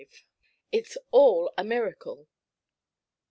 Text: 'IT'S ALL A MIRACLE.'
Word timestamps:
'IT'S 0.71 0.97
ALL 1.11 1.53
A 1.59 1.63
MIRACLE.' 1.63 2.27